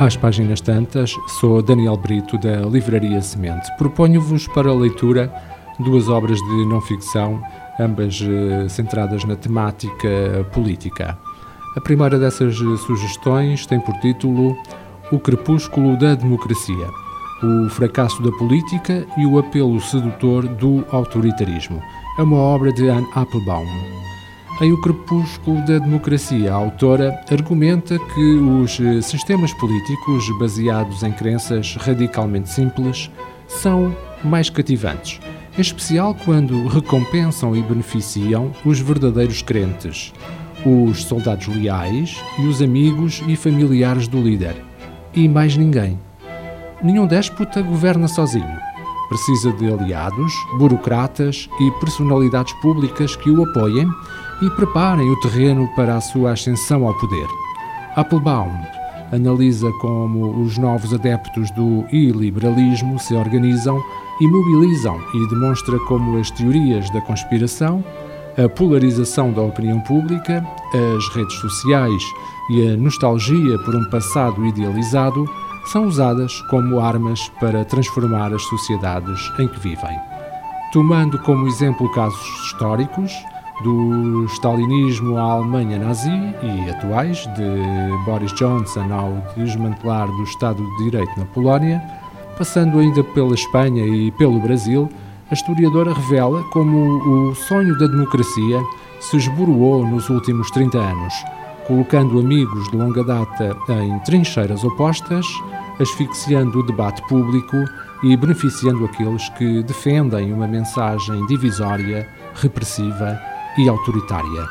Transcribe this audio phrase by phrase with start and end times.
[0.00, 3.70] Às páginas tantas, sou Daniel Brito da Livraria Semente.
[3.76, 5.30] Proponho-vos para leitura
[5.78, 7.38] duas obras de não-ficção,
[7.78, 10.08] ambas eh, centradas na temática
[10.54, 11.18] política.
[11.76, 14.56] A primeira dessas sugestões tem por título
[15.12, 16.88] O Crepúsculo da Democracia,
[17.42, 21.78] o fracasso da política e o apelo sedutor do autoritarismo.
[22.18, 24.09] É uma obra de Anne Applebaum.
[24.62, 31.76] Em O Crepúsculo da Democracia, a autora argumenta que os sistemas políticos baseados em crenças
[31.76, 33.10] radicalmente simples
[33.48, 35.18] são mais cativantes,
[35.56, 40.12] em especial quando recompensam e beneficiam os verdadeiros crentes,
[40.66, 44.62] os soldados leais e os amigos e familiares do líder,
[45.14, 45.98] e mais ninguém.
[46.82, 48.69] Nenhum déspota governa sozinho.
[49.10, 53.86] Precisa de aliados, burocratas e personalidades públicas que o apoiem
[54.40, 57.26] e preparem o terreno para a sua ascensão ao poder.
[57.96, 58.56] Applebaum
[59.12, 63.82] analisa como os novos adeptos do iliberalismo se organizam
[64.20, 67.84] e mobilizam e demonstra como as teorias da conspiração,
[68.42, 70.46] a polarização da opinião pública,
[70.96, 72.02] as redes sociais
[72.50, 75.24] e a nostalgia por um passado idealizado
[75.66, 79.98] são usadas como armas para transformar as sociedades em que vivem.
[80.72, 83.12] Tomando como exemplo casos históricos,
[83.62, 86.10] do stalinismo à Alemanha nazi
[86.42, 91.82] e atuais, de Boris Johnson ao desmantelar do Estado de Direito na Polónia,
[92.38, 94.88] passando ainda pela Espanha e pelo Brasil,
[95.30, 98.60] a historiadora revela como o sonho da democracia
[98.98, 101.14] se esboroou nos últimos 30 anos,
[101.70, 105.24] colocando amigos de longa data em trincheiras opostas,
[105.78, 107.56] asfixiando o debate público
[108.02, 113.16] e beneficiando aqueles que defendem uma mensagem divisória, repressiva
[113.56, 114.48] e autoritária.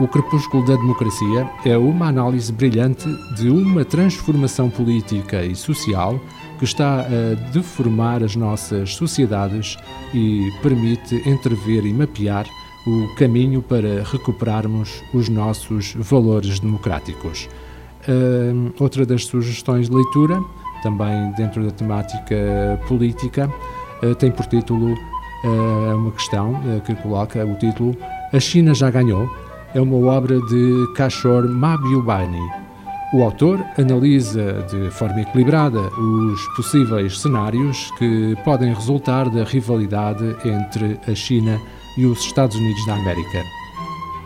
[0.00, 6.18] O Crepúsculo da Democracia é uma análise brilhante de uma transformação política e social
[6.58, 9.76] que está a deformar as nossas sociedades
[10.14, 12.46] e permite entrever e mapear
[12.86, 17.48] o caminho para recuperarmos os nossos valores democráticos.
[18.08, 20.40] Uh, outra das sugestões de leitura,
[20.82, 23.50] também dentro da temática política,
[24.02, 27.96] uh, tem por título uh, uma questão que coloca o título
[28.32, 29.28] A China já ganhou.
[29.74, 32.66] É uma obra de Kishore Mahbubani.
[33.12, 40.98] O autor analisa de forma equilibrada os possíveis cenários que podem resultar da rivalidade entre
[41.10, 43.42] a China e e os Estados Unidos da América.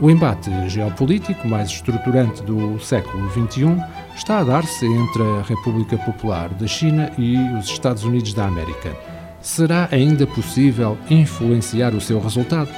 [0.00, 3.76] O embate geopolítico mais estruturante do século XXI
[4.14, 8.96] está a dar-se entre a República Popular da China e os Estados Unidos da América.
[9.40, 12.70] Será ainda possível influenciar o seu resultado?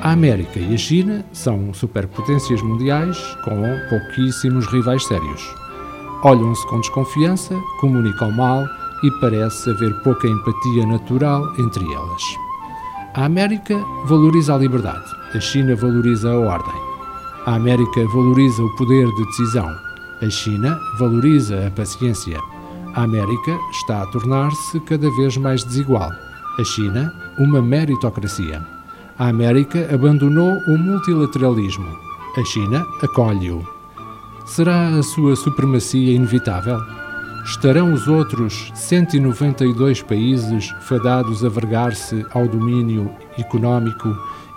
[0.00, 5.42] A América e a China são superpotências mundiais com pouquíssimos rivais sérios.
[6.22, 8.64] Olham-se com desconfiança, comunicam mal
[9.04, 12.45] e parece haver pouca empatia natural entre elas.
[13.16, 16.74] A América valoriza a liberdade, a China valoriza a ordem.
[17.46, 19.74] A América valoriza o poder de decisão,
[20.20, 22.38] a China valoriza a paciência.
[22.92, 26.10] A América está a tornar-se cada vez mais desigual.
[26.58, 28.62] A China, uma meritocracia.
[29.18, 31.88] A América abandonou o multilateralismo.
[32.36, 33.66] A China acolhe-o.
[34.44, 36.78] Será a sua supremacia inevitável?
[37.46, 43.08] Estarão os outros 192 países fadados a vergar-se ao domínio
[43.38, 44.08] económico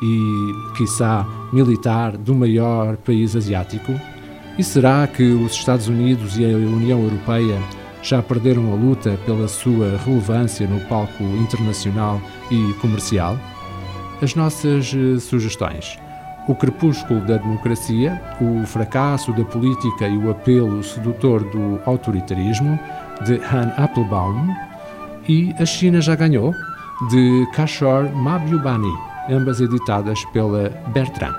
[0.01, 1.23] e, quiçá,
[1.53, 3.93] militar do maior país asiático?
[4.57, 7.61] E será que os Estados Unidos e a União Europeia
[8.01, 12.19] já perderam a luta pela sua relevância no palco internacional
[12.49, 13.37] e comercial?
[14.19, 15.97] As nossas eh, sugestões.
[16.49, 22.79] O crepúsculo da democracia, o fracasso da política e o apelo sedutor do autoritarismo,
[23.23, 24.51] de Han Applebaum,
[25.27, 26.51] e A China Já Ganhou,
[27.11, 28.91] de Kashor Mabyubani,
[29.29, 31.35] ambas editadas pela Bertrand.